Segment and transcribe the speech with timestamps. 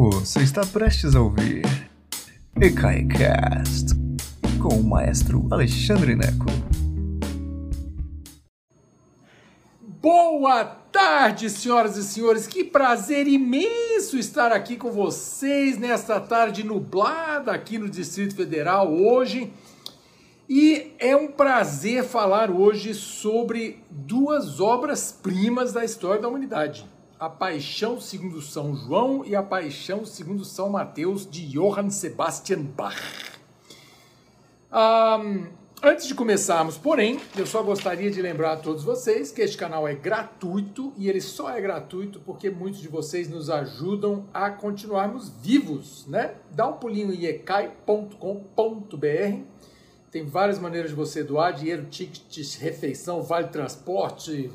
[0.00, 1.64] Você está prestes a ouvir
[2.54, 3.96] EKAICAST
[4.62, 6.46] com o maestro Alexandre Neco.
[10.00, 12.46] Boa tarde, senhoras e senhores.
[12.46, 19.52] Que prazer imenso estar aqui com vocês nesta tarde nublada aqui no Distrito Federal hoje.
[20.48, 26.86] E é um prazer falar hoje sobre duas obras-primas da história da humanidade
[27.18, 32.96] a Paixão segundo São João e a Paixão segundo São Mateus de Johann Sebastian Bach.
[34.70, 35.46] Um,
[35.82, 39.88] antes de começarmos, porém, eu só gostaria de lembrar a todos vocês que este canal
[39.88, 45.28] é gratuito e ele só é gratuito porque muitos de vocês nos ajudam a continuarmos
[45.42, 46.34] vivos, né?
[46.52, 48.18] Dá um pulinho em ecai.com.br.
[50.10, 54.50] Tem várias maneiras de você doar dinheiro, tickets, refeição, vale transporte,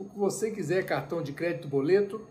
[0.00, 2.22] o que você quiser, cartão de crédito, boleto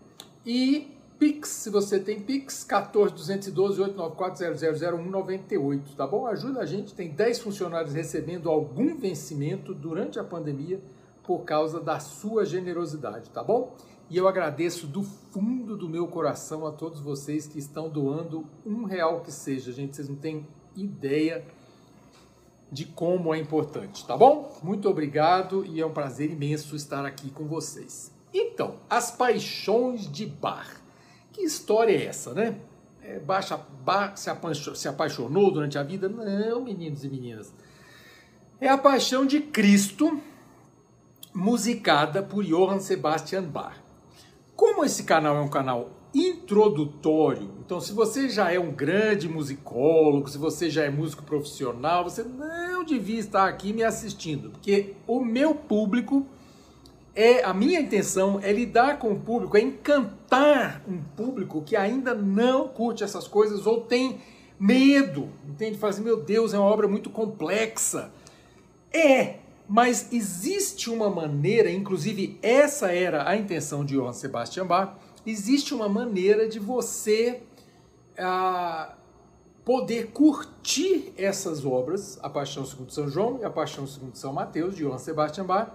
[0.44, 6.26] e Pix, se você tem Pix, 14 212 894 000198, tá bom?
[6.26, 10.80] Ajuda a gente, tem 10 funcionários recebendo algum vencimento durante a pandemia
[11.22, 13.76] por causa da sua generosidade, tá bom?
[14.08, 18.84] E eu agradeço do fundo do meu coração a todos vocês que estão doando um
[18.84, 21.44] real que seja, gente, vocês não têm ideia
[22.70, 24.56] de como é importante, tá bom?
[24.62, 28.12] Muito obrigado e é um prazer imenso estar aqui com vocês.
[28.32, 30.80] Então, as paixões de Bar.
[31.32, 32.60] Que história é essa, né?
[33.02, 36.08] É, Baixa, Bar se, apaixonou, se apaixonou durante a vida?
[36.08, 37.52] Não, meninos e meninas.
[38.60, 40.20] É a paixão de Cristo,
[41.34, 43.76] musicada por Johann Sebastian Bach.
[44.54, 47.50] Como esse canal é um canal introdutório.
[47.64, 52.22] Então, se você já é um grande musicólogo, se você já é músico profissional, você
[52.22, 56.26] não devia estar aqui me assistindo, porque o meu público
[57.14, 62.14] é a minha intenção é lidar com o público, é encantar um público que ainda
[62.14, 64.20] não curte essas coisas ou tem
[64.58, 65.78] medo, entende?
[65.78, 68.12] Fala assim, meu Deus, é uma obra muito complexa.
[68.92, 69.36] É,
[69.68, 74.94] mas existe uma maneira, inclusive essa era a intenção de Johann Sebastian Bach,
[75.26, 77.42] existe uma maneira de você
[78.18, 78.94] ah,
[79.64, 84.74] poder curtir essas obras, a Paixão segundo São João e a Paixão segundo São Mateus,
[84.74, 85.70] de Johann Sebastian Bach,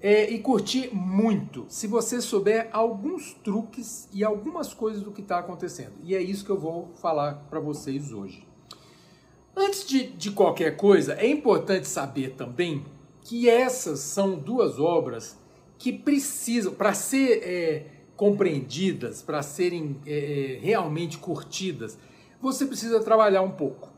[0.00, 5.38] é, e curtir muito, se você souber alguns truques e algumas coisas do que está
[5.38, 5.92] acontecendo.
[6.02, 8.46] E é isso que eu vou falar para vocês hoje.
[9.54, 12.84] Antes de, de qualquer coisa, é importante saber também
[13.22, 15.38] que essas são duas obras
[15.76, 17.86] que precisam, para ser é,
[18.20, 21.96] compreendidas, para serem é, é, realmente curtidas,
[22.38, 23.88] você precisa trabalhar um pouco.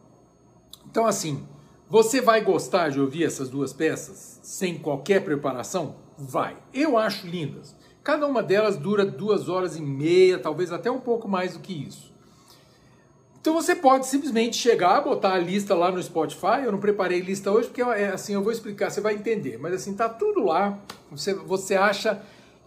[0.89, 1.45] Então, assim,
[1.91, 5.97] você vai gostar de ouvir essas duas peças sem qualquer preparação?
[6.17, 6.57] Vai.
[6.73, 7.75] Eu acho lindas.
[8.05, 11.73] Cada uma delas dura duas horas e meia, talvez até um pouco mais do que
[11.73, 12.15] isso.
[13.41, 16.63] Então você pode simplesmente chegar, botar a lista lá no Spotify.
[16.65, 19.59] Eu não preparei lista hoje porque é assim, eu vou explicar, você vai entender.
[19.59, 20.79] Mas assim, tá tudo lá.
[21.11, 22.23] Você, você acha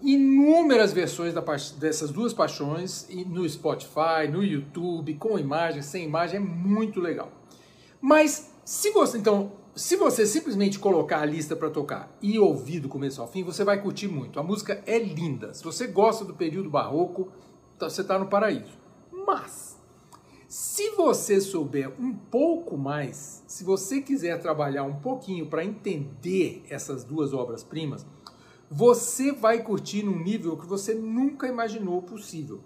[0.06, 1.34] inúmeras versões
[1.74, 7.32] dessas duas paixões no Spotify, no YouTube, com imagem, sem imagem, é muito legal.
[8.00, 12.88] Mas se você então, se você simplesmente colocar a lista para tocar e ouvir do
[12.88, 14.40] começo ao fim, você vai curtir muito.
[14.40, 15.54] A música é linda.
[15.54, 17.32] Se você gosta do período barroco,
[17.80, 18.78] tá, você está no paraíso.
[19.12, 19.76] Mas
[20.48, 27.04] se você souber um pouco mais, se você quiser trabalhar um pouquinho para entender essas
[27.04, 28.06] duas obras-primas,
[28.70, 32.62] você vai curtir num nível que você nunca imaginou possível.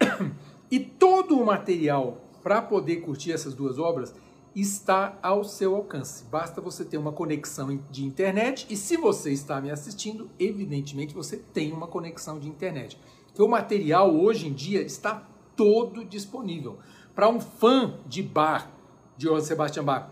[0.70, 4.14] E todo o material para poder curtir essas duas obras
[4.54, 6.24] está ao seu alcance.
[6.24, 11.38] Basta você ter uma conexão de internet e se você está me assistindo, evidentemente você
[11.38, 13.00] tem uma conexão de internet.
[13.28, 15.26] Porque o material hoje em dia está
[15.56, 16.78] todo disponível.
[17.14, 18.70] Para um fã de bar,
[19.16, 20.10] de Johann Sebastian Bach,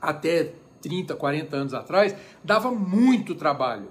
[0.00, 2.14] até 30, 40 anos atrás,
[2.44, 3.88] dava muito trabalho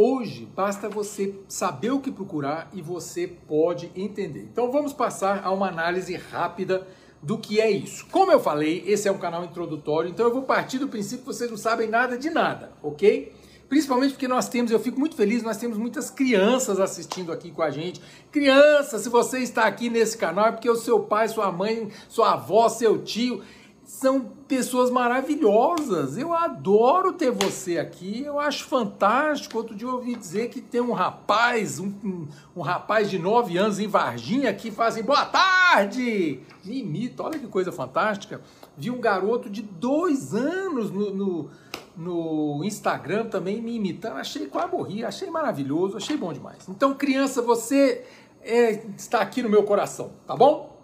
[0.00, 4.42] Hoje basta você saber o que procurar e você pode entender.
[4.42, 6.86] Então vamos passar a uma análise rápida
[7.20, 8.06] do que é isso.
[8.06, 11.26] Como eu falei, esse é um canal introdutório, então eu vou partir do princípio que
[11.26, 13.32] vocês não sabem nada de nada, ok?
[13.68, 17.60] Principalmente porque nós temos, eu fico muito feliz, nós temos muitas crianças assistindo aqui com
[17.60, 18.00] a gente.
[18.30, 22.34] Criança, se você está aqui nesse canal é porque o seu pai, sua mãe, sua
[22.34, 23.42] avó, seu tio
[23.88, 26.18] são pessoas maravilhosas.
[26.18, 29.56] Eu adoro ter você aqui, eu acho fantástico.
[29.56, 33.56] Outro dia eu ouvi dizer que tem um rapaz, um, um, um rapaz de 9
[33.56, 38.42] anos em Varginha que fazem boa tarde, me imita, olha que coisa fantástica.
[38.76, 41.50] Vi um garoto de dois anos no, no,
[41.96, 46.68] no Instagram também me imitando, achei quase morri, achei maravilhoso, achei bom demais.
[46.68, 48.04] Então, criança, você
[48.42, 50.76] é, está aqui no meu coração, tá bom?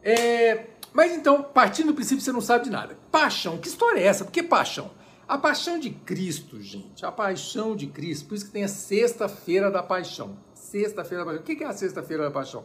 [0.00, 2.96] É, mas então, partindo do princípio, você não sabe de nada.
[3.12, 4.24] Paixão, que história é essa?
[4.24, 4.90] Por que paixão?
[5.28, 9.70] A paixão de Cristo, gente, a paixão de Cristo, por isso que tem a sexta-feira
[9.70, 10.38] da paixão.
[10.54, 11.42] Sexta-feira da paixão.
[11.42, 12.64] O que é a sexta-feira da paixão?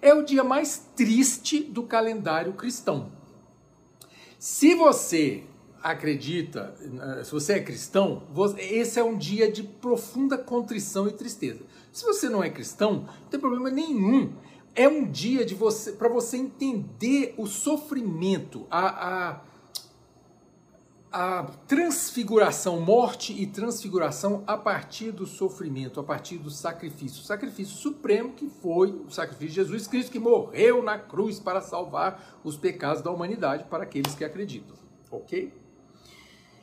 [0.00, 3.10] É o dia mais triste do calendário cristão.
[4.38, 5.42] Se você
[5.82, 6.76] acredita,
[7.18, 8.22] eh, se você é cristão,
[8.58, 11.62] esse é um dia de profunda contrição e tristeza.
[11.92, 14.32] Se você não é cristão, não tem problema nenhum.
[14.74, 19.40] É um dia de você para você entender o sofrimento, a, a
[21.12, 27.20] a transfiguração, morte e transfiguração a partir do sofrimento, a partir do sacrifício.
[27.20, 31.60] O sacrifício supremo que foi o sacrifício de Jesus Cristo, que morreu na cruz para
[31.60, 34.74] salvar os pecados da humanidade para aqueles que acreditam.
[35.10, 35.52] Ok?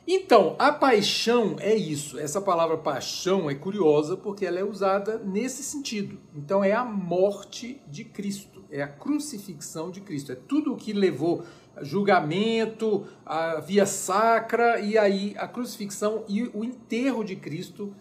[0.06, 2.18] Então, a paixão é isso.
[2.18, 6.18] Essa palavra paixão é curiosa porque ela é usada nesse sentido.
[6.34, 10.92] Então, é a morte de Cristo, é a crucifixão de Cristo, é tudo o que
[10.92, 11.44] levou
[11.82, 17.94] julgamento, a via sacra e aí a crucifixão e o enterro de Cristo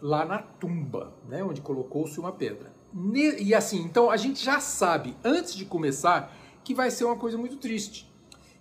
[0.00, 2.72] lá na tumba, né, onde colocou-se uma pedra.
[3.38, 7.36] E assim, então a gente já sabe antes de começar que vai ser uma coisa
[7.36, 8.10] muito triste.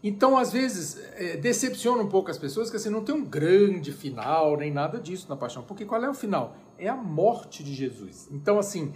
[0.08, 3.92] Então, às vezes, é, decepciona um pouco as pessoas que assim, não tem um grande
[3.92, 5.64] final, nem nada disso na paixão.
[5.64, 6.56] Porque qual é o final?
[6.78, 8.30] É a morte de Jesus.
[8.32, 8.94] Então, assim,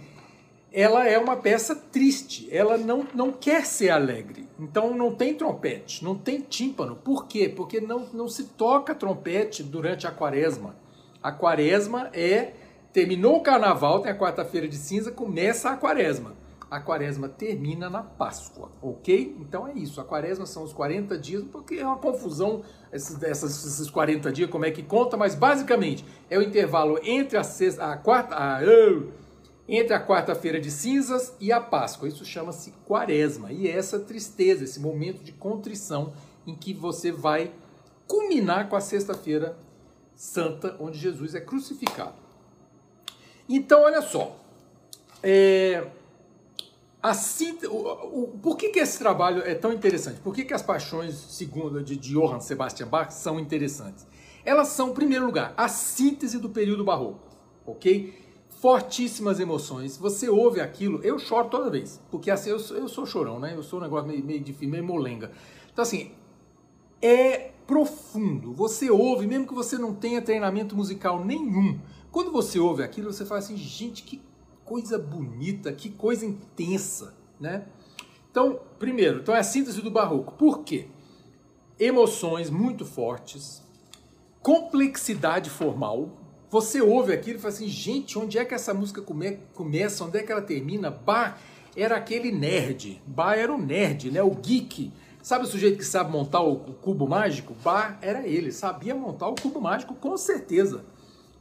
[0.72, 4.48] ela é uma peça triste, ela não, não quer ser alegre.
[4.56, 6.94] Então não tem trompete, não tem tímpano.
[6.94, 7.48] Por quê?
[7.48, 10.76] Porque não, não se toca trompete durante a quaresma.
[11.20, 12.52] A quaresma é.
[12.92, 16.34] Terminou o carnaval, tem a quarta-feira de cinza, começa a quaresma.
[16.70, 19.36] A quaresma termina na Páscoa, ok?
[19.40, 20.00] Então é isso.
[20.00, 22.62] A quaresma são os 40 dias, porque é uma confusão
[22.92, 27.42] esses, esses 40 dias, como é que conta, mas basicamente é o intervalo entre a
[27.42, 28.36] sexta, a quarta.
[28.36, 28.60] A,
[29.72, 32.08] entre a quarta-feira de cinzas e a Páscoa.
[32.08, 33.52] Isso chama-se quaresma.
[33.52, 36.12] E é essa tristeza, esse momento de contrição
[36.44, 37.52] em que você vai
[38.08, 39.56] culminar com a sexta-feira
[40.16, 42.16] santa, onde Jesus é crucificado.
[43.48, 44.36] Então, olha só.
[45.22, 45.86] É,
[47.02, 50.20] assim, o, o, por que, que esse trabalho é tão interessante?
[50.20, 54.06] Por que, que as paixões, segundo de, de Johann Sebastian Bach, são interessantes?
[54.44, 57.20] Elas são, em primeiro lugar, a síntese do período barroco,
[57.66, 58.30] ok?
[58.60, 59.96] fortíssimas emoções.
[59.96, 63.54] Você ouve aquilo, eu choro toda vez, porque assim, eu, eu sou chorão, né?
[63.56, 65.32] Eu sou um negócio meio, meio difícil, meio molenga.
[65.72, 66.12] Então, assim,
[67.00, 68.52] é profundo.
[68.52, 71.80] Você ouve, mesmo que você não tenha treinamento musical nenhum.
[72.12, 74.20] Quando você ouve aquilo, você fala assim, gente, que
[74.70, 77.64] coisa bonita, que coisa intensa, né?
[78.30, 80.34] Então, primeiro, então é a síntese do barroco.
[80.34, 80.86] Por quê?
[81.76, 83.60] Emoções muito fortes,
[84.40, 86.10] complexidade formal,
[86.48, 90.18] você ouve aquilo e fala assim, gente, onde é que essa música come começa, onde
[90.18, 90.88] é que ela termina?
[90.88, 91.40] Bar
[91.76, 94.22] era aquele nerd, Bar era o nerd, né?
[94.22, 94.92] o geek.
[95.20, 97.54] Sabe o sujeito que sabe montar o, cubo mágico?
[97.64, 100.84] Bar era ele, sabia montar o cubo mágico com certeza.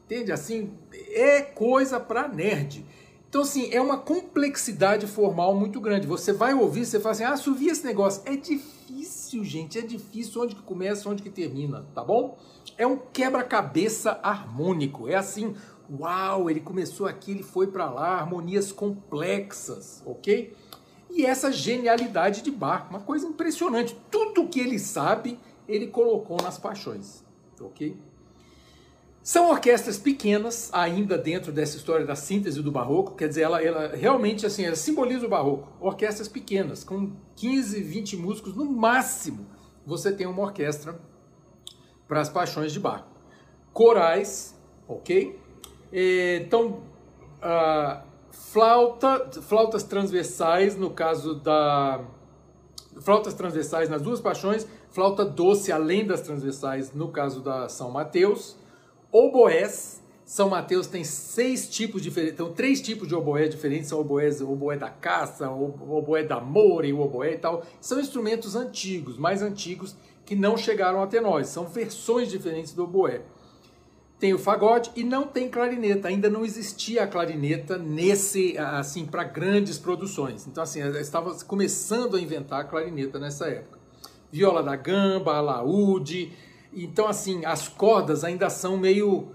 [0.05, 0.31] Entende?
[0.31, 0.73] Assim,
[1.11, 2.83] é coisa para nerd.
[3.29, 6.07] Então, assim, é uma complexidade formal muito grande.
[6.07, 8.23] Você vai ouvir, você fala assim, ah, subir esse negócio.
[8.25, 12.39] É difícil, gente, é difícil onde que começa, onde que termina, tá bom?
[12.75, 15.07] É um quebra-cabeça harmônico.
[15.07, 15.55] É assim,
[15.99, 20.55] uau, ele começou aqui, ele foi para lá, harmonias complexas, ok?
[21.11, 23.95] E essa genialidade de Bach, uma coisa impressionante.
[24.09, 25.37] Tudo que ele sabe,
[25.68, 27.23] ele colocou nas paixões,
[27.61, 27.95] ok?
[29.30, 33.95] São orquestras pequenas, ainda dentro dessa história da síntese do barroco, quer dizer, ela, ela
[33.95, 35.68] realmente assim, ela simboliza o barroco.
[35.80, 39.45] Orquestras pequenas, com 15, 20 músicos no máximo,
[39.86, 41.00] você tem uma orquestra
[42.07, 43.04] para as paixões de Bach.
[43.71, 45.40] Corais, ok?
[45.94, 46.81] Então,
[48.31, 52.04] flauta, flautas transversais, no caso da.
[53.00, 58.57] Flautas transversais nas duas paixões, flauta doce além das transversais, no caso da São Mateus
[59.11, 59.99] oboés.
[60.25, 64.78] São Mateus tem seis tipos diferentes, então três tipos de oboé diferentes, são oboés, oboé
[64.78, 67.66] da caça, o oboé da amor e o oboé e tal.
[67.81, 71.47] São instrumentos antigos, mais antigos, que não chegaram até nós.
[71.47, 73.23] São versões diferentes do oboé.
[74.19, 76.09] Tem o fagote e não tem clarineta.
[76.09, 80.45] Ainda não existia a clarineta nesse, assim, para grandes produções.
[80.45, 83.80] Então, assim, estava começando a inventar a clarineta nessa época.
[84.31, 86.33] Viola da gamba, alaúde,
[86.73, 89.30] então, assim, as cordas ainda são meio.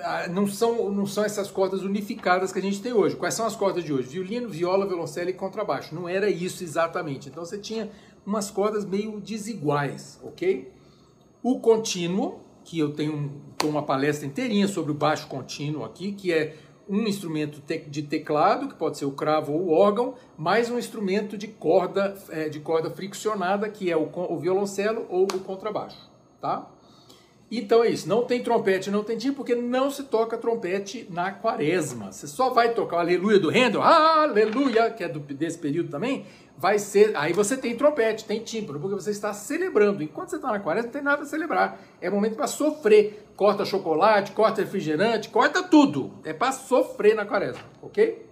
[0.00, 3.16] Ah, não são, não são essas cordas unificadas que a gente tem hoje.
[3.16, 4.08] Quais são as cordas de hoje?
[4.08, 5.94] Violino, viola, violoncelo e contrabaixo.
[5.94, 7.28] Não era isso exatamente.
[7.28, 7.90] Então você tinha
[8.24, 10.70] umas cordas meio desiguais, ok?
[11.42, 16.54] O contínuo, que eu tenho uma palestra inteirinha sobre o baixo contínuo aqui, que é
[16.88, 21.36] um instrumento de teclado, que pode ser o cravo ou o órgão, mais um instrumento
[21.36, 26.07] de corda, é, de corda friccionada, que é o, o violoncelo ou o contrabaixo,
[26.40, 26.68] tá?
[27.50, 31.32] Então é isso, não tem trompete, não tem tim, porque não se toca trompete na
[31.32, 32.12] quaresma.
[32.12, 36.26] Você só vai tocar o aleluia do Handel, aleluia, que é do, desse período também,
[36.58, 40.02] vai ser, aí você tem trompete, tem tímpano, porque você está celebrando.
[40.02, 41.80] Enquanto você está na quaresma, não tem nada a celebrar.
[42.02, 43.26] É momento para sofrer.
[43.34, 46.12] Corta chocolate, corta refrigerante, corta tudo.
[46.24, 48.26] É para sofrer na quaresma, ok?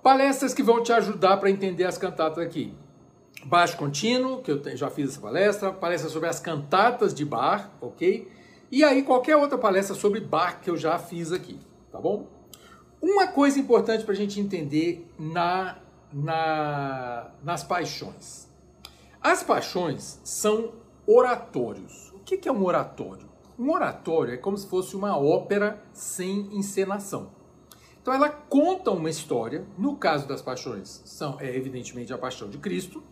[0.00, 2.72] Palestras que vão te ajudar para entender as cantatas aqui
[3.46, 8.28] baixo contínuo, que eu já fiz essa palestra, palestra sobre as cantatas de bar, ok?
[8.70, 11.58] E aí qualquer outra palestra sobre bar que eu já fiz aqui,
[11.92, 12.26] tá bom?
[13.00, 15.78] Uma coisa importante para a gente entender na,
[16.12, 18.48] na, nas paixões.
[19.20, 20.72] As paixões são
[21.06, 22.12] oratórios.
[22.14, 23.28] O que é um oratório?
[23.56, 27.30] Um oratório é como se fosse uma ópera sem encenação.
[28.02, 32.58] Então ela conta uma história, no caso das paixões, são é evidentemente a paixão de
[32.58, 33.02] Cristo,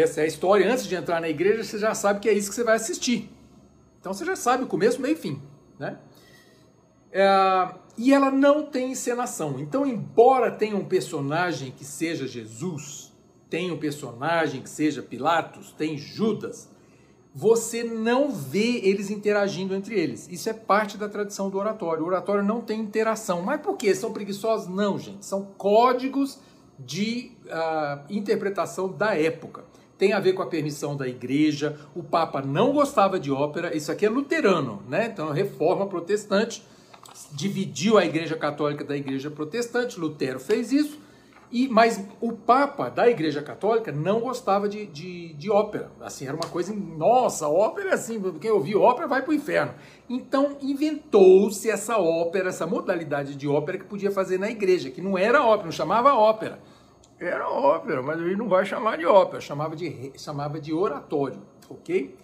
[0.00, 0.70] essa é a história.
[0.70, 3.30] Antes de entrar na igreja, você já sabe que é isso que você vai assistir.
[4.00, 5.40] Então você já sabe o começo, meio e fim.
[5.78, 5.96] Né?
[7.12, 9.60] É, e ela não tem encenação.
[9.60, 13.12] Então, embora tenha um personagem que seja Jesus,
[13.48, 16.68] tenha um personagem que seja Pilatos, tem Judas,
[17.32, 20.28] você não vê eles interagindo entre eles.
[20.28, 22.02] Isso é parte da tradição do oratório.
[22.02, 23.42] O oratório não tem interação.
[23.42, 23.94] Mas por quê?
[23.94, 24.68] São preguiçosos?
[24.68, 25.24] Não, gente.
[25.24, 26.38] São códigos
[26.78, 29.64] de uh, interpretação da época
[29.98, 31.78] tem a ver com a permissão da igreja.
[31.94, 35.10] O Papa não gostava de ópera, isso aqui é luterano, né?
[35.12, 36.62] Então, a reforma protestante
[37.32, 40.98] dividiu a igreja católica da igreja protestante, Lutero fez isso,
[41.52, 45.92] e mas o Papa da igreja católica não gostava de, de, de ópera.
[46.00, 49.72] Assim, era uma coisa, nossa, ópera é assim, quem ouvir ópera vai para o inferno.
[50.08, 55.16] Então, inventou-se essa ópera, essa modalidade de ópera que podia fazer na igreja, que não
[55.16, 56.58] era ópera, não chamava ópera
[57.18, 62.16] era ópera, mas ele não vai chamar de ópera, chamava de, chamava de oratório, ok?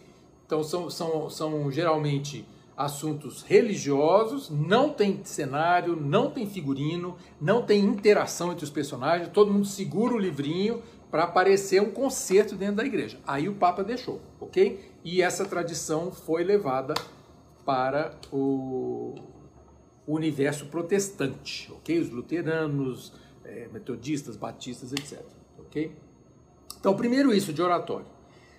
[0.45, 2.45] Então são, são, são geralmente
[2.77, 9.53] assuntos religiosos, não tem cenário, não tem figurino, não tem interação entre os personagens, todo
[9.53, 13.19] mundo segura o livrinho para aparecer um concerto dentro da igreja.
[13.27, 14.81] Aí o Papa deixou, ok?
[15.05, 16.95] E essa tradição foi levada
[17.67, 19.15] para o
[20.07, 21.99] universo protestante, ok?
[21.99, 23.13] Os luteranos,
[23.51, 25.21] é, metodistas, batistas, etc.
[25.59, 25.93] Ok?
[26.79, 28.07] Então, primeiro isso de oratório.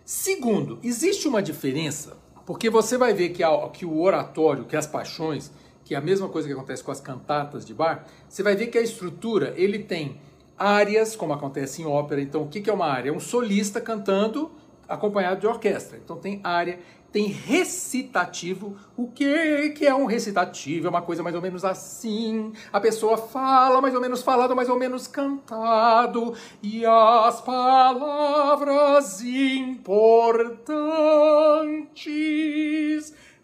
[0.04, 4.86] Segundo, existe uma diferença, porque você vai ver que, a, que o oratório, que as
[4.86, 5.52] paixões,
[5.86, 8.68] que é a mesma coisa que acontece com as cantatas de bar, você vai ver
[8.68, 10.20] que a estrutura ele tem
[10.58, 12.22] áreas, como acontece em ópera.
[12.22, 13.10] Então, o que é uma área?
[13.10, 14.52] É um solista cantando
[14.92, 15.98] acompanhado de orquestra.
[15.98, 16.80] Então, tem área
[17.12, 18.78] tem recitativo.
[18.96, 20.88] O que, que é um recitativo?
[20.88, 22.54] É uma coisa mais ou menos assim.
[22.72, 26.34] A pessoa fala mais ou menos falado, mais ou menos cantado.
[26.64, 29.92] E as palavras importantes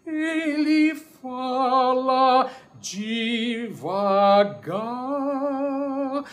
[0.06, 2.48] ele fala
[2.80, 4.78] devagar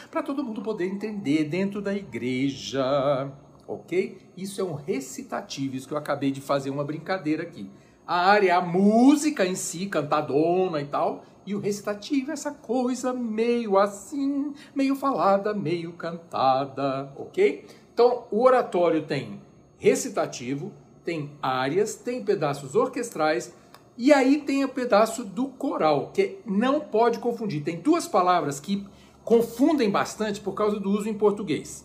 [0.09, 3.29] para todo mundo poder entender dentro da igreja
[3.67, 4.17] ok?
[4.35, 7.69] Isso é um recitativo, isso que eu acabei de fazer uma brincadeira aqui.
[8.05, 12.51] A área é a música em si, cantadona e tal, e o recitativo é essa
[12.51, 17.65] coisa meio assim, meio falada, meio cantada, ok?
[17.93, 19.41] Então, o oratório tem
[19.77, 20.71] recitativo,
[21.03, 23.53] tem áreas, tem pedaços orquestrais,
[23.97, 27.63] e aí tem o pedaço do coral, que não pode confundir.
[27.63, 28.85] Tem duas palavras que
[29.23, 31.84] confundem bastante por causa do uso em português.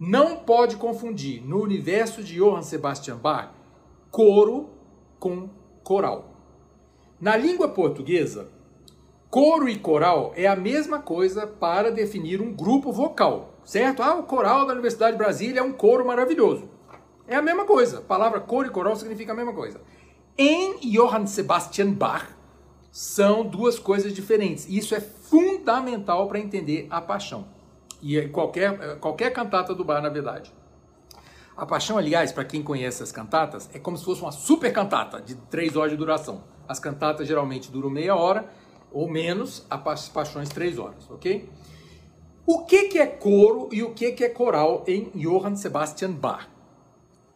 [0.00, 3.50] Não pode confundir no universo de Johann Sebastian Bach
[4.10, 4.70] coro
[5.18, 5.50] com
[5.84, 6.36] coral.
[7.20, 8.48] Na língua portuguesa,
[9.28, 14.02] coro e coral é a mesma coisa para definir um grupo vocal, certo?
[14.02, 16.70] Ah, o coral da Universidade de Brasília é um coro maravilhoso.
[17.28, 17.98] É a mesma coisa.
[17.98, 19.82] A palavra coro e coral significa a mesma coisa.
[20.38, 22.26] Em Johann Sebastian Bach,
[22.90, 24.66] são duas coisas diferentes.
[24.66, 27.59] Isso é fundamental para entender a paixão.
[28.02, 30.52] E é qualquer, é, qualquer cantata do bar, na verdade.
[31.56, 35.20] A Paixão, aliás, para quem conhece as cantatas, é como se fosse uma super cantata
[35.20, 36.42] de três horas de duração.
[36.66, 38.48] As cantatas geralmente duram meia hora
[38.92, 41.48] ou menos, as paixões três horas, ok?
[42.46, 46.48] O que, que é coro e o que, que é coral em Johann Sebastian Bach?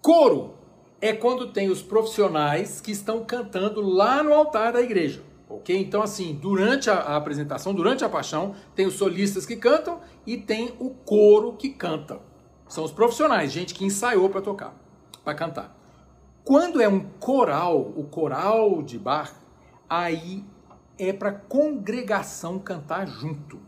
[0.00, 0.54] Coro
[1.00, 5.22] é quando tem os profissionais que estão cantando lá no altar da igreja.
[5.54, 5.76] Ok?
[5.76, 10.36] Então, assim, durante a, a, apresentação, durante a paixão, tem os solistas que cantam e
[10.36, 12.20] tem o coro que canta.
[12.68, 14.74] São os profissionais, gente que ensaiou para tocar,
[15.22, 15.76] para cantar.
[16.42, 19.32] Quando é um coral, o coral de bar,
[19.88, 20.44] aí
[20.98, 23.60] é para congregação cantar junto,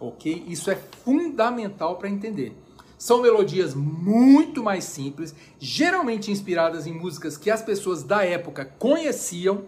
[0.00, 0.44] ok?
[0.48, 2.56] Isso é fundamental para entender.
[2.96, 9.64] São melodias muito mais simples, geralmente inspiradas em músicas que as pessoas da época conheciam.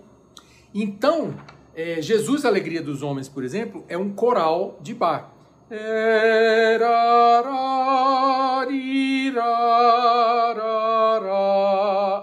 [0.75, 1.35] Então,
[1.76, 5.30] é, Jesus, a Alegria dos Homens, por exemplo, é um coral de bar.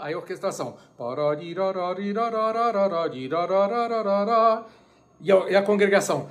[0.01, 0.75] Aí a orquestração.
[5.21, 6.27] E a, e a congregação.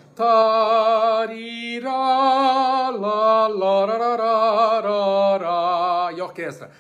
[6.13, 6.71] E a orquestra.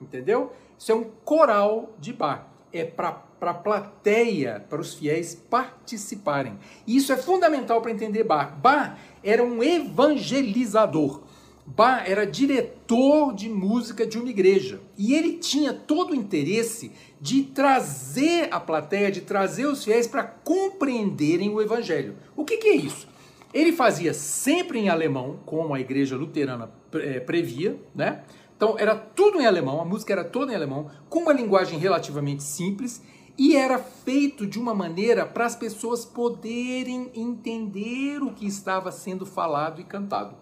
[0.00, 0.52] Entendeu?
[0.78, 2.48] Isso é um coral de bar.
[2.72, 6.58] É para a plateia, para os fiéis participarem.
[6.86, 8.58] E isso é fundamental para entender Bar.
[8.60, 11.22] Bar era um evangelizador.
[11.66, 14.80] Bar era diretor de música de uma igreja.
[14.96, 20.22] E ele tinha todo o interesse de trazer a plateia, de trazer os fiéis para
[20.22, 22.16] compreenderem o evangelho.
[22.36, 23.08] O que, que, é isso?
[23.52, 28.22] Ele fazia sempre em alemão, como a igreja luterana eh, previa, né?
[28.56, 32.42] Então era tudo em alemão, a música era toda em alemão, com uma linguagem relativamente
[32.42, 33.02] simples
[33.38, 39.26] e era feito de uma maneira para as pessoas poderem entender o que estava sendo
[39.26, 40.34] falado e cantado,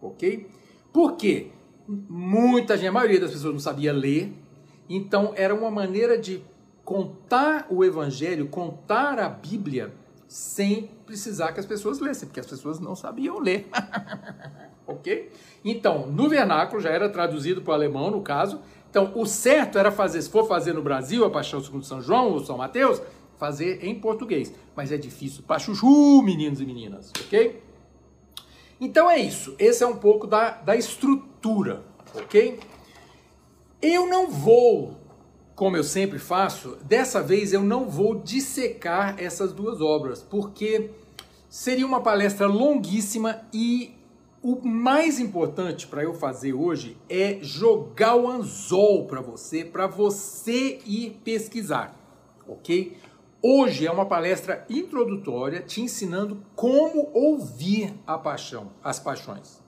[0.00, 0.48] ok?
[0.92, 1.50] Por quê?
[1.88, 4.32] Muita gente, a maioria das pessoas não sabia ler,
[4.88, 6.44] então era uma maneira de
[6.84, 9.92] contar o evangelho, contar a Bíblia
[10.28, 13.68] sem precisar que as pessoas lessem, porque as pessoas não sabiam ler.
[14.86, 15.30] ok?
[15.64, 18.60] Então, no vernáculo já era traduzido para o alemão, no caso.
[18.90, 22.32] Então, o certo era fazer, se for fazer no Brasil a Paixão segundo São João
[22.32, 23.00] ou São Mateus,
[23.36, 24.52] fazer em português.
[24.74, 27.62] Mas é difícil para chuchu, meninos e meninas, ok?
[28.80, 29.54] Então é isso.
[29.58, 31.82] Esse é um pouco da, da estrutura,
[32.14, 32.58] ok?
[33.80, 34.96] Eu não vou,
[35.54, 40.90] como eu sempre faço, dessa vez eu não vou dissecar essas duas obras, porque
[41.48, 43.95] seria uma palestra longuíssima e
[44.46, 50.78] o mais importante para eu fazer hoje é jogar o anzol para você, para você
[50.86, 51.98] ir pesquisar,
[52.46, 52.96] ok?
[53.42, 59.60] Hoje é uma palestra introdutória te ensinando como ouvir a paixão, as paixões.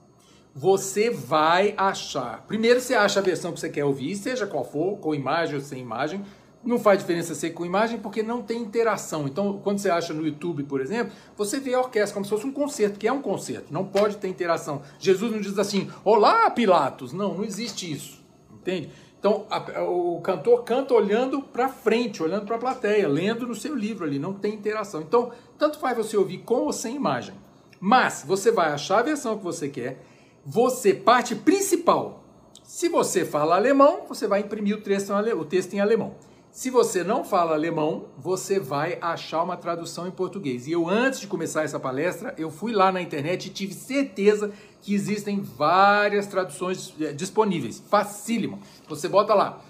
[0.55, 2.45] Você vai achar.
[2.47, 5.61] Primeiro você acha a versão que você quer ouvir, seja qual for, com imagem ou
[5.61, 6.23] sem imagem.
[6.63, 9.25] Não faz diferença ser com imagem porque não tem interação.
[9.27, 12.45] Então, quando você acha no YouTube, por exemplo, você vê a orquestra como se fosse
[12.45, 14.81] um concerto, que é um concerto, não pode ter interação.
[14.99, 17.13] Jesus não diz assim: Olá, Pilatos.
[17.13, 18.21] Não, não existe isso.
[18.53, 18.89] Entende?
[19.19, 23.75] Então, a, o cantor canta olhando para frente, olhando para a plateia, lendo no seu
[23.75, 25.01] livro ali, não tem interação.
[25.01, 27.35] Então, tanto faz você ouvir com ou sem imagem.
[27.79, 30.01] Mas você vai achar a versão que você quer.
[30.45, 32.23] Você, parte principal.
[32.63, 36.15] Se você fala alemão, você vai imprimir o texto, o texto em alemão.
[36.51, 40.67] Se você não fala alemão, você vai achar uma tradução em português.
[40.67, 44.51] E eu, antes de começar essa palestra, eu fui lá na internet e tive certeza
[44.81, 47.81] que existem várias traduções eh, disponíveis.
[47.87, 48.59] Facílimo.
[48.87, 49.61] Você bota lá,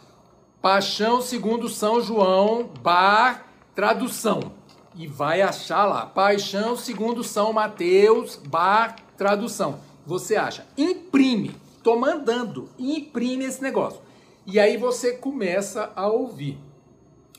[0.61, 4.53] Paixão segundo São João, bar, tradução.
[4.95, 9.79] E vai achar lá, Paixão segundo São Mateus, bar, tradução.
[10.05, 10.65] Você acha.
[10.77, 11.55] Imprime.
[11.83, 12.69] Tô mandando.
[12.79, 14.01] Imprime esse negócio.
[14.45, 16.57] E aí você começa a ouvir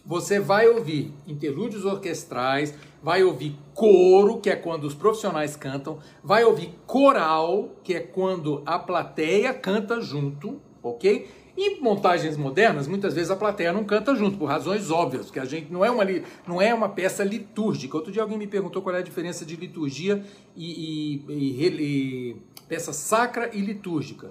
[0.04, 6.44] você vai ouvir interlúdios orquestrais, vai ouvir coro, que é quando os profissionais cantam, vai
[6.44, 11.28] ouvir coral, que é quando a plateia canta junto, ok?
[11.56, 15.44] Em montagens modernas, muitas vezes a plateia não canta junto, por razões óbvias, porque a
[15.44, 16.04] gente não é uma,
[16.46, 17.96] não é uma peça litúrgica.
[17.96, 20.24] Outro dia alguém me perguntou qual é a diferença de liturgia
[20.56, 22.36] e, e, e, e
[22.66, 24.30] peça sacra e litúrgica.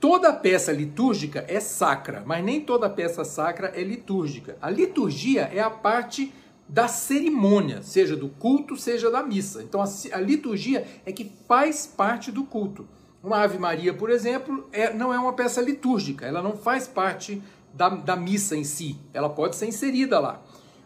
[0.00, 4.56] Toda peça litúrgica é sacra, mas nem toda peça sacra é litúrgica.
[4.62, 6.32] A liturgia é a parte
[6.68, 9.60] da cerimônia, seja do culto, seja da missa.
[9.62, 12.86] Então a, liturgia é que faz parte do culto.
[13.24, 17.42] Uma Ave Maria, por exemplo, é, não é uma peça litúrgica, ela não faz parte
[17.74, 20.40] da, da missa em si, ela pode ser inserida lá.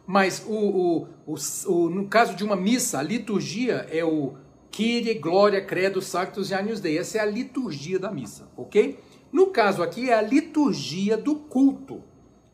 [0.07, 1.35] Mas o, o, o,
[1.67, 4.35] o, no caso de uma missa, a liturgia é o
[4.73, 6.99] Kyrie, Glória, Credo, Sanctus e Agnus Dei.
[6.99, 8.99] Essa é a liturgia da missa, ok?
[9.31, 12.03] No caso aqui é a liturgia do culto.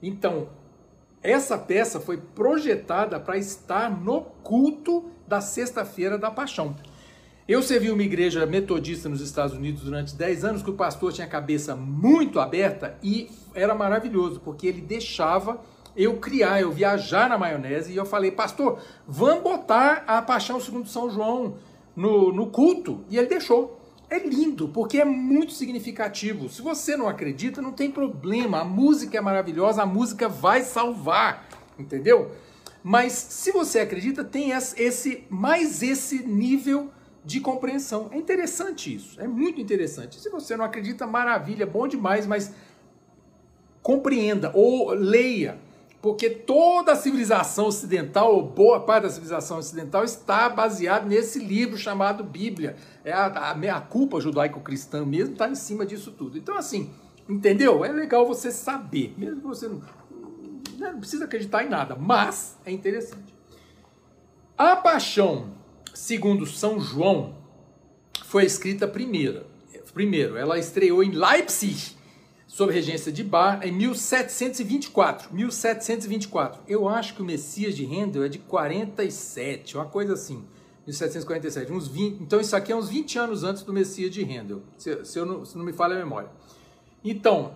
[0.02, 0.48] Então,
[1.22, 6.76] essa peça foi projetada para estar no culto da sexta-feira da paixão.
[7.46, 11.26] Eu servi uma igreja metodista nos Estados Unidos durante 10 anos, que o pastor tinha
[11.26, 15.60] a cabeça muito aberta e era maravilhoso, porque ele deixava
[15.96, 20.88] eu criar, eu viajar na maionese e eu falei, pastor, vamos botar a paixão segundo
[20.88, 21.56] São João
[21.98, 23.76] no, no culto e ele deixou.
[24.08, 26.48] É lindo, porque é muito significativo.
[26.48, 28.60] Se você não acredita, não tem problema.
[28.60, 31.46] A música é maravilhosa, a música vai salvar.
[31.78, 32.30] entendeu?
[32.82, 36.90] Mas se você acredita, tem esse mais esse nível
[37.24, 38.08] de compreensão.
[38.12, 40.18] É interessante isso, é muito interessante.
[40.20, 42.54] Se você não acredita, maravilha, bom demais, mas
[43.82, 45.58] compreenda ou leia,
[46.00, 51.76] porque toda a civilização ocidental, ou boa parte da civilização ocidental, está baseada nesse livro
[51.76, 52.76] chamado Bíblia.
[53.04, 56.38] É a, a, a culpa judaico-cristã mesmo está em cima disso tudo.
[56.38, 56.90] Então, assim,
[57.28, 57.84] entendeu?
[57.84, 59.82] É legal você saber, mesmo que você não,
[60.78, 63.34] não precisa acreditar em nada, mas é interessante.
[64.56, 65.58] A paixão
[65.98, 67.34] segundo São João,
[68.24, 69.46] foi escrita primeira.
[69.92, 71.96] Primeiro, ela estreou em Leipzig,
[72.48, 75.32] sob regência de Bar, em 1724.
[75.32, 76.62] 1724.
[76.66, 80.42] Eu acho que o Messias de Handel é de 47, uma coisa assim.
[80.86, 84.62] 1747, uns 20, então isso aqui é uns 20 anos antes do Messias de Handel,
[84.78, 86.30] se, se, eu não, se não me falha a memória.
[87.04, 87.52] Então,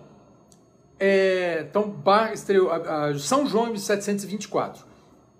[0.99, 4.85] é, então Bar estreou a, a São João em 1724.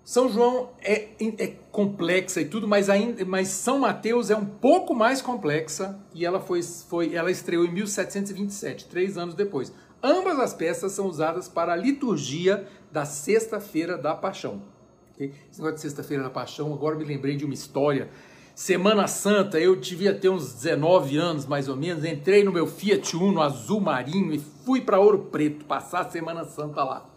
[0.04, 4.94] São João é, é, complexa e tudo, mas, ainda, mas São Mateus é um pouco
[4.94, 9.72] mais complexa e ela foi, foi ela estreou em 1727, três anos depois.
[10.02, 14.60] Ambas as peças são usadas para a liturgia da Sexta-feira da Paixão.
[15.14, 15.32] Okay?
[15.50, 18.10] Esse negócio de Sexta-feira da Paixão, agora me lembrei de uma história.
[18.54, 23.16] Semana Santa, eu devia ter uns 19 anos mais ou menos, entrei no meu Fiat
[23.16, 27.13] Uno azul marinho e fui para Ouro Preto passar a Semana Santa lá.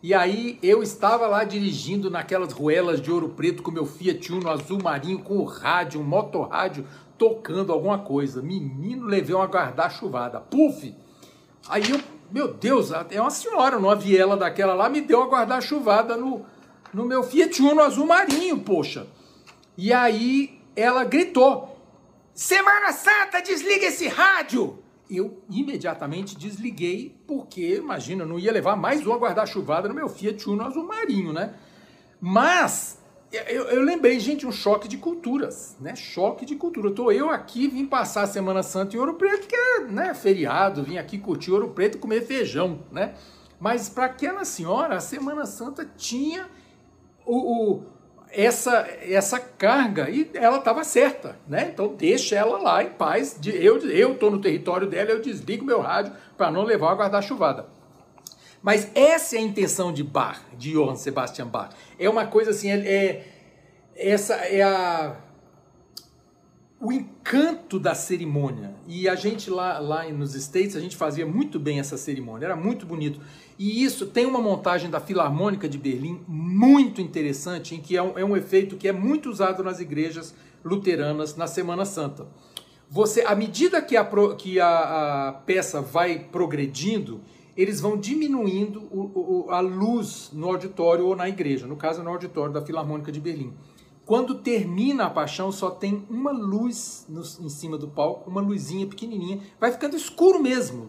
[0.00, 4.48] E aí eu estava lá dirigindo naquelas ruelas de ouro preto com meu Fiat Uno
[4.48, 6.86] azul marinho com o rádio, um motorrádio
[7.18, 8.40] tocando alguma coisa.
[8.40, 10.38] Menino, levei uma guarda-chuvada.
[10.38, 10.94] Puf!
[11.68, 16.16] Aí eu, meu Deus, é uma senhora numa viela daquela lá, me deu uma guarda-chuvada
[16.16, 16.46] no,
[16.94, 19.04] no meu Fiat Uno azul marinho, poxa.
[19.76, 21.76] E aí ela gritou:
[22.32, 24.78] Semana Santa, desliga esse rádio!
[25.10, 30.48] Eu imediatamente desliguei, porque, imagina, eu não ia levar mais uma guarda-chuvada no meu Fiat
[30.48, 31.54] Uno azul marinho, né?
[32.20, 32.98] Mas
[33.30, 35.94] eu, eu, lembrei, gente, um choque de culturas, né?
[35.94, 36.90] Choque de cultura.
[36.90, 40.82] Tô eu aqui, vim passar a Semana Santa em Ouro Preto, que é né, feriado,
[40.82, 43.14] vim aqui curtir Ouro Preto e comer feijão, né?
[43.60, 46.48] Mas para aquela senhora, a Semana Santa tinha
[47.26, 47.86] o, o
[48.30, 51.70] essa, essa carga e ela estava certa, né?
[51.72, 53.38] Então deixa ela lá em paz.
[53.44, 57.66] Eu eu estou no território dela, eu desligo meu rádio para não levar a guarda-chuvada.
[58.62, 61.70] Mas essa é a intenção de Bach, de Johann Sebastian Bach.
[61.98, 63.26] É uma coisa assim, é, é
[63.96, 65.16] essa é a
[66.80, 68.74] o encanto da cerimônia.
[68.86, 72.56] E a gente lá, lá nos States, a gente fazia muito bem essa cerimônia, era
[72.56, 73.20] muito bonito.
[73.58, 78.18] E isso tem uma montagem da Filarmônica de Berlim muito interessante, em que é um,
[78.18, 82.26] é um efeito que é muito usado nas igrejas luteranas na Semana Santa.
[82.88, 87.20] Você, à medida que a, que a, a peça vai progredindo,
[87.56, 92.10] eles vão diminuindo o, o, a luz no auditório ou na igreja, no caso no
[92.10, 93.52] auditório da Filarmônica de Berlim.
[94.08, 98.86] Quando termina a paixão, só tem uma luz no, em cima do palco, uma luzinha
[98.86, 100.88] pequenininha, vai ficando escuro mesmo,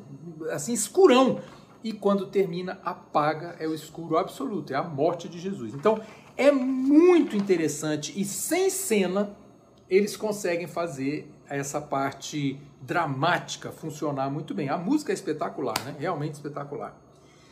[0.51, 1.41] assim, escurão
[1.83, 5.73] e quando termina, apaga, é o escuro absoluto, é a morte de Jesus.
[5.73, 5.99] Então
[6.37, 9.35] é muito interessante e sem cena
[9.89, 14.69] eles conseguem fazer essa parte dramática funcionar muito bem.
[14.69, 15.93] A música é espetacular, né?
[15.99, 16.97] realmente espetacular.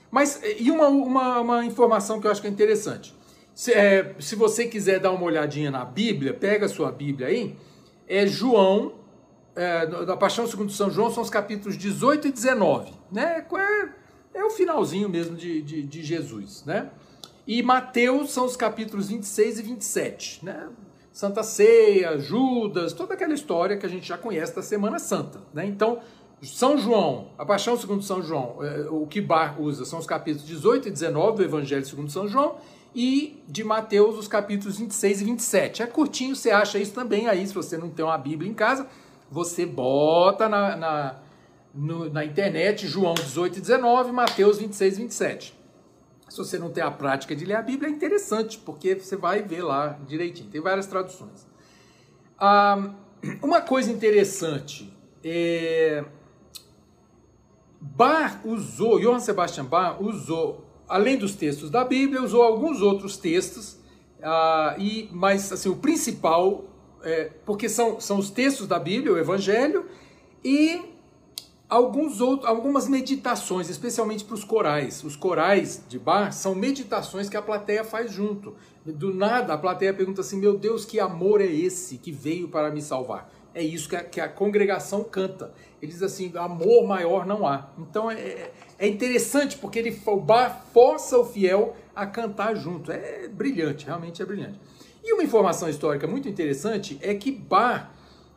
[0.10, 3.17] Mas, e uma, uma, uma informação que eu acho que é interessante.
[3.58, 7.58] Se, é, se você quiser dar uma olhadinha na Bíblia, pega a sua Bíblia aí,
[8.08, 8.94] é João,
[9.56, 12.94] é, da Paixão segundo São João, são os capítulos 18 e 19.
[13.12, 13.44] Né?
[14.36, 16.92] É, é o finalzinho mesmo de, de, de Jesus, né?
[17.48, 20.70] E Mateus são os capítulos 26 e 27, né?
[21.12, 25.66] Santa Ceia, Judas, toda aquela história que a gente já conhece da Semana Santa, né?
[25.66, 25.98] Então,
[26.44, 30.46] São João, a Paixão segundo São João, é, o que Bar usa são os capítulos
[30.46, 32.58] 18 e 19 do Evangelho segundo São João
[32.98, 35.84] e de Mateus os capítulos 26 e 27.
[35.84, 38.88] É curtinho, você acha isso também aí, se você não tem uma Bíblia em casa,
[39.30, 41.16] você bota na, na
[41.72, 45.60] no, na internet, João 18 e 19, Mateus 26 e 27.
[46.28, 49.44] Se você não tem a prática de ler a Bíblia, é interessante, porque você vai
[49.44, 50.50] ver lá direitinho.
[50.50, 51.46] Tem várias traduções.
[52.36, 52.96] Ah,
[53.44, 54.92] uma coisa interessante
[55.24, 56.04] é.
[58.44, 63.78] Usou, Johann Sebastian Bar usou, além dos textos da Bíblia, usou alguns outros textos,
[64.22, 66.66] ah, e, mas assim, o principal,
[67.04, 69.86] é, porque são, são os textos da Bíblia, o Evangelho,
[70.44, 70.82] e
[71.70, 75.04] alguns outros, algumas meditações, especialmente para os corais.
[75.04, 78.56] Os corais de bar são meditações que a plateia faz junto.
[78.86, 82.72] Do nada, a plateia pergunta assim: Meu Deus, que amor é esse que veio para
[82.72, 83.30] me salvar?
[83.58, 85.52] É isso que a, que a congregação canta.
[85.82, 87.70] Ele diz assim: amor maior não há.
[87.80, 92.92] Então é, é interessante porque ele, bar força o fiel a cantar junto.
[92.92, 94.60] É brilhante, realmente é brilhante.
[95.04, 97.90] E uma informação histórica muito interessante é que Bach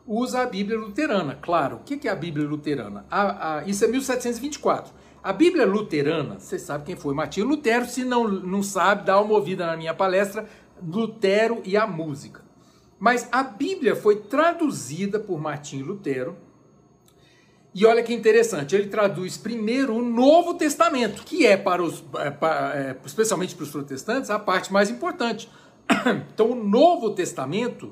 [0.07, 1.37] usa a Bíblia luterana.
[1.39, 3.05] Claro, o que é a Bíblia luterana?
[3.11, 4.91] A, a, isso é 1724.
[5.23, 7.13] A Bíblia luterana, você sabe quem foi?
[7.13, 7.85] Martinho Lutero.
[7.85, 10.47] Se não, não sabe, dá uma ouvida na minha palestra,
[10.81, 12.41] Lutero e a música.
[13.01, 16.37] Mas a Bíblia foi traduzida por Martinho Lutero.
[17.73, 22.29] E olha que interessante, ele traduz primeiro o Novo Testamento, que é para os, é,
[22.29, 25.49] para, é, especialmente para os protestantes, a parte mais importante.
[26.31, 27.91] Então, o Novo Testamento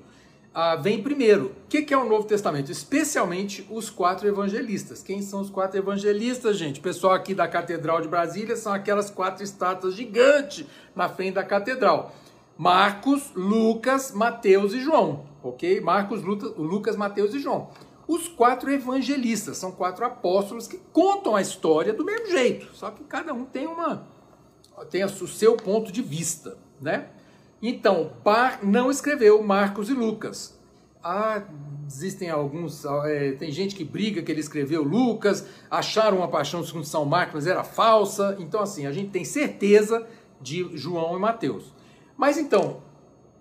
[0.53, 1.55] ah, vem primeiro.
[1.65, 2.71] O que, que é o Novo Testamento?
[2.71, 5.01] Especialmente os quatro evangelistas.
[5.01, 6.79] Quem são os quatro evangelistas, gente?
[6.79, 11.43] O pessoal aqui da Catedral de Brasília são aquelas quatro estátuas gigantes na frente da
[11.43, 12.13] catedral.
[12.59, 15.79] Marcos, Lucas, Mateus e João, ok?
[15.79, 17.69] Marcos, Lucas, Mateus e João.
[18.05, 23.05] Os quatro evangelistas são quatro apóstolos que contam a história do mesmo jeito, só que
[23.05, 24.05] cada um tem uma
[24.89, 27.07] tem o seu ponto de vista, né?
[27.61, 30.59] Então, Bar não escreveu Marcos e Lucas.
[31.01, 31.41] Ah,
[31.87, 36.85] existem alguns, é, tem gente que briga que ele escreveu Lucas, acharam uma paixão segundo
[36.85, 38.35] São Marcos, mas era falsa.
[38.37, 40.05] Então, assim, a gente tem certeza
[40.41, 41.78] de João e Mateus.
[42.19, 42.81] Mas então,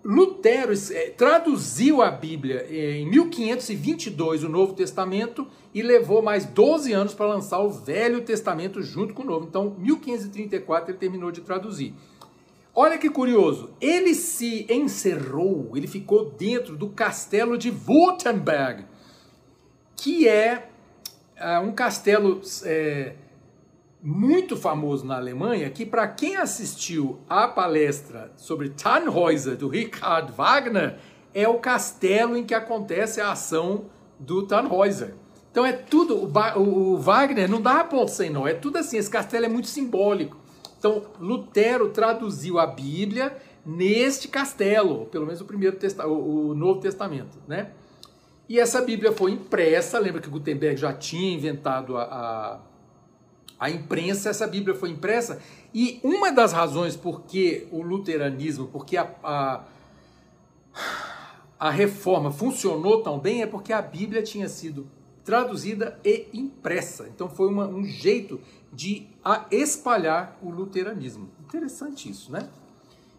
[0.05, 7.13] Lutero é, traduziu a Bíblia em 1522, o Novo Testamento, e levou mais 12 anos
[7.13, 9.47] para lançar o Velho Testamento junto com o Novo.
[9.49, 11.93] Então, 1534 ele terminou de traduzir.
[12.73, 18.85] Olha que curioso, ele se encerrou, ele ficou dentro do castelo de Württemberg,
[19.97, 20.69] que é
[21.37, 23.17] uh, um castelo é,
[24.03, 30.99] muito famoso na Alemanha, que para quem assistiu a palestra sobre Tannhäuser, do Richard Wagner,
[31.35, 33.87] é o castelo em que acontece a ação
[34.19, 35.15] do Tannhäuser.
[35.51, 39.11] Então é tudo, o, o Wagner não dá ponto sem nó, é tudo assim, esse
[39.11, 40.37] castelo é muito simbólico.
[40.79, 47.39] Então, Lutero traduziu a Bíblia neste castelo, pelo menos o primeiro o, o Novo Testamento,
[47.49, 47.73] né?
[48.49, 52.61] E essa Bíblia foi impressa, lembra que Gutenberg já tinha inventado a, a,
[53.59, 55.41] a imprensa, essa Bíblia foi impressa,
[55.75, 59.65] e uma das razões por que o luteranismo, porque a, a,
[61.59, 64.87] a reforma funcionou tão bem é porque a Bíblia tinha sido
[65.25, 67.07] traduzida e impressa.
[67.09, 68.41] Então foi uma, um jeito
[68.73, 69.07] de
[69.51, 71.29] espalhar o luteranismo.
[71.45, 72.49] Interessante isso, né?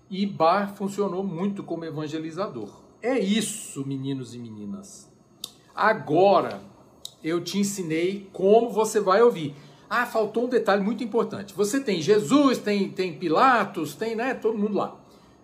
[0.10, 2.82] E Bar funcionou muito como evangelizador.
[3.02, 5.08] É isso, meninos e meninas.
[5.76, 6.62] Agora
[7.24, 9.54] eu te ensinei como você vai ouvir.
[9.90, 11.54] Ah, faltou um detalhe muito importante.
[11.54, 15.00] Você tem Jesus, tem, tem Pilatos, tem né, todo mundo lá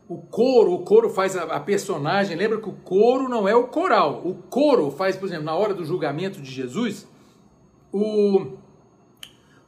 [0.08, 2.38] o coro, o coro faz a, a, personagem.
[2.38, 4.22] Lembra que o coro não é o coral.
[4.24, 7.08] O coro faz, por exemplo, na hora do julgamento de Jesus,
[7.92, 8.58] o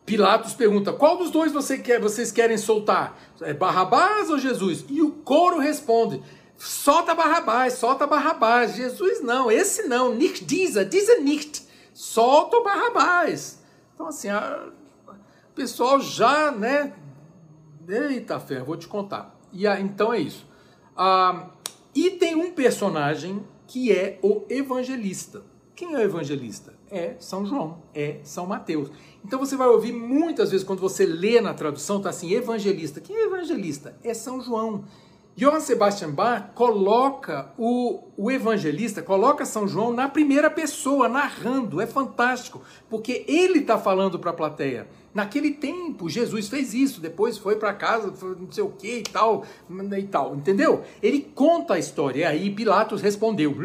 [0.05, 3.17] Pilatos pergunta: qual dos dois você quer, vocês querem soltar?
[3.41, 4.85] É Barrabás ou Jesus?
[4.89, 6.21] E o coro responde:
[6.55, 8.75] solta Barrabás, solta Barrabás.
[8.75, 10.13] Jesus não, esse não.
[10.13, 11.65] Nicht dieser, dieser nicht.
[11.93, 13.56] Solta o Barrabás.
[13.97, 14.69] Então, assim, a,
[15.07, 16.93] o pessoal já, né?
[17.89, 19.35] Eita fé, vou te contar.
[19.51, 20.45] E a, então é isso.
[20.95, 21.49] Ah,
[21.95, 25.41] e tem um personagem que é o evangelista.
[25.75, 26.75] Quem é o evangelista?
[26.91, 28.91] É São João, é São Mateus.
[29.25, 33.01] Então você vai ouvir muitas vezes quando você lê na tradução, tá assim, evangelista.
[33.01, 33.97] Quem é evangelista?
[34.03, 34.85] É São João.
[35.37, 41.79] Johann Sebastian Bach coloca o, o evangelista, coloca São João na primeira pessoa, narrando.
[41.79, 44.87] É fantástico, porque ele está falando para a plateia.
[45.13, 49.45] Naquele tempo, Jesus fez isso, depois foi para casa, não sei o que e tal,
[49.95, 50.83] e tal, entendeu?
[51.03, 53.55] Ele conta a história, e aí Pilatos respondeu.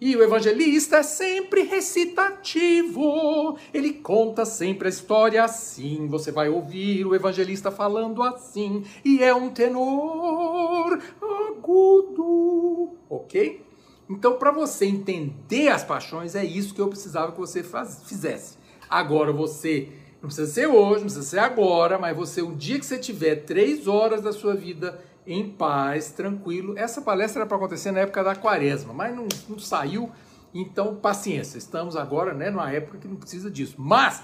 [0.00, 6.06] E o evangelista é sempre recitativo, ele conta sempre a história assim.
[6.06, 13.62] Você vai ouvir o evangelista falando assim, e é um tenor agudo, ok?
[14.08, 18.56] Então, para você entender as paixões, é isso que eu precisava que você faz, fizesse.
[18.88, 19.90] Agora, você
[20.22, 23.44] não precisa ser hoje, não precisa ser agora, mas você, um dia que você tiver
[23.44, 26.76] três horas da sua vida em paz, tranquilo.
[26.76, 30.10] Essa palestra era para acontecer na época da quaresma, mas não, não saiu,
[30.54, 31.58] então paciência.
[31.58, 33.76] Estamos agora né, numa época que não precisa disso.
[33.78, 34.22] Mas,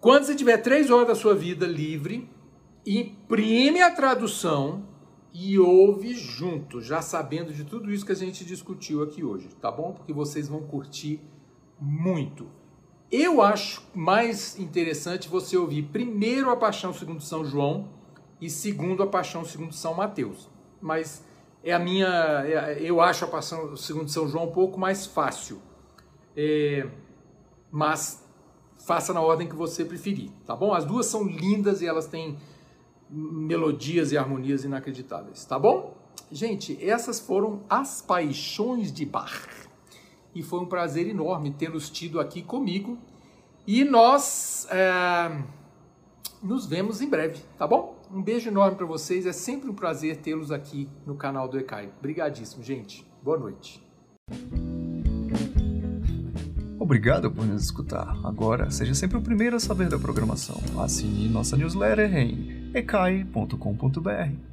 [0.00, 2.28] quando você tiver três horas da sua vida livre,
[2.86, 4.84] imprime a tradução
[5.32, 9.70] e ouve junto, já sabendo de tudo isso que a gente discutiu aqui hoje, tá
[9.70, 9.92] bom?
[9.92, 11.20] Porque vocês vão curtir
[11.80, 12.46] muito.
[13.10, 17.88] Eu acho mais interessante você ouvir primeiro a Paixão segundo São João,
[18.42, 20.50] e segundo a Paixão segundo São Mateus.
[20.80, 21.24] Mas
[21.62, 22.08] é a minha,
[22.44, 25.62] é, eu acho a Paixão segundo São João um pouco mais fácil.
[26.36, 26.88] É,
[27.70, 28.28] mas
[28.84, 30.74] faça na ordem que você preferir, tá bom?
[30.74, 32.36] As duas são lindas e elas têm
[33.08, 35.96] melodias e harmonias inacreditáveis, tá bom?
[36.28, 39.48] Gente, essas foram as paixões de Bach.
[40.34, 42.98] E foi um prazer enorme tê-los tido aqui comigo.
[43.64, 45.44] E nós é,
[46.42, 48.01] nos vemos em breve, tá bom?
[48.12, 49.24] Um beijo enorme para vocês.
[49.24, 51.90] É sempre um prazer tê-los aqui no canal do Ecai.
[51.98, 53.06] Obrigadíssimo, gente.
[53.22, 53.82] Boa noite.
[56.78, 58.14] Obrigado por nos escutar.
[58.22, 60.60] Agora, seja sempre o primeiro a saber da programação.
[60.78, 64.52] Assine nossa newsletter em ecai.com.br.